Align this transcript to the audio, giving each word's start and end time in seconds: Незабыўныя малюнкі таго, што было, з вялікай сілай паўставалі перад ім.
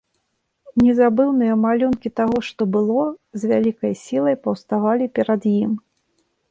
Незабыўныя 0.83 1.57
малюнкі 1.65 2.09
таго, 2.21 2.37
што 2.49 2.61
было, 2.77 3.03
з 3.43 3.53
вялікай 3.53 3.93
сілай 4.07 4.35
паўставалі 4.49 5.05
перад 5.21 5.41
ім. 5.59 5.71